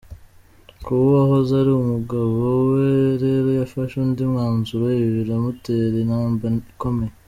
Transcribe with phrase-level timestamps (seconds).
[0.85, 2.33] Kuba uwahoze ari umugabo
[2.71, 2.85] we
[3.23, 7.13] rero yafashe undi mwanzuro ibi biramutera intimba ikomeye.